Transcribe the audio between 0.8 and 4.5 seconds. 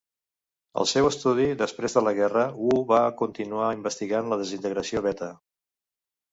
Al seu estudi després de la guerra, Wu va continuar investigant la